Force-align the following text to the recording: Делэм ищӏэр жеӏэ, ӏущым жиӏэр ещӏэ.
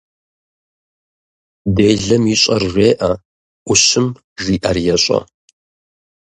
Делэм 1.77 2.23
ищӏэр 2.33 2.63
жеӏэ, 2.71 3.11
ӏущым 3.65 4.07
жиӏэр 4.41 4.77
ещӏэ. 4.95 5.19